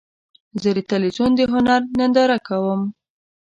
زه 0.61 0.69
د 0.77 0.79
تلویزیون 0.89 1.31
د 1.35 1.41
هنر 1.53 1.81
ننداره 1.99 2.37
کوم. 2.47 2.81